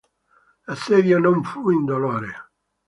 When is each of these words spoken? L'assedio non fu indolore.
L'assedio 0.65 1.19
non 1.19 1.43
fu 1.43 1.69
indolore. 1.69 2.33